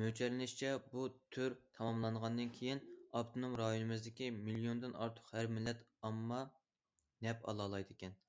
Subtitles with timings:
[0.00, 1.04] مۆلچەرلىنىشىچە، بۇ
[1.36, 2.82] تۈر تاماملانغاندىن كېيىن،
[3.20, 6.46] ئاپتونوم رايونىمىزدىكى مىليوندىن ئارتۇق ھەر مىللەت ئامما
[7.28, 8.22] نەپ ئالالايدىكەن.